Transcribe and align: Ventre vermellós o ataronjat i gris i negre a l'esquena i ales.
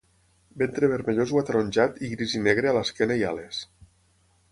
Ventre 0.59 0.87
vermellós 0.93 1.33
o 1.35 1.37
ataronjat 1.41 2.01
i 2.07 2.09
gris 2.13 2.33
i 2.39 2.41
negre 2.47 2.71
a 2.71 2.73
l'esquena 2.79 3.19
i 3.21 3.27
ales. 3.33 3.61